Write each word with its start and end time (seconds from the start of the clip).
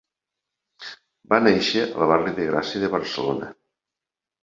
Va 1.35 1.39
néixer 1.49 1.85
al 1.91 2.09
barri 2.15 2.35
de 2.41 2.51
Gràcia 2.51 2.85
de 2.87 2.93
Barcelona. 2.99 3.55